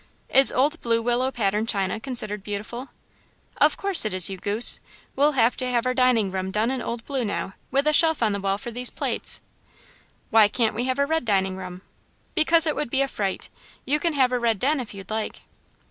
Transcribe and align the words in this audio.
"Is 0.29 0.51
old 0.51 0.81
blue 0.81 0.99
willow 0.99 1.29
pattern 1.29 1.67
china 1.67 1.99
considered 1.99 2.41
beautiful?" 2.43 2.89
"Of 3.57 3.77
course 3.77 4.03
it 4.03 4.15
is, 4.15 4.31
you 4.31 4.37
goose! 4.39 4.79
We'll 5.15 5.33
have 5.33 5.55
to 5.57 5.69
have 5.69 5.85
our 5.85 5.93
dining 5.93 6.31
room 6.31 6.49
done 6.49 6.71
in 6.71 6.81
old 6.81 7.05
blue, 7.05 7.23
now, 7.23 7.53
with 7.69 7.85
a 7.85 7.93
shelf 7.93 8.23
on 8.23 8.31
the 8.31 8.39
wall 8.39 8.57
for 8.57 8.71
these 8.71 8.89
plates." 8.89 9.41
"Why 10.31 10.47
can't 10.47 10.73
we 10.73 10.85
have 10.85 10.97
a 10.97 11.05
red 11.05 11.23
dining 11.23 11.55
room?" 11.55 11.83
"Because 12.33 12.65
it 12.65 12.75
would 12.75 12.89
be 12.89 13.03
a 13.03 13.07
fright. 13.07 13.49
You 13.85 13.99
can 13.99 14.13
have 14.13 14.31
a 14.31 14.39
red 14.39 14.57
den, 14.57 14.79
if 14.79 14.91
you 14.95 15.05
like." 15.07 15.41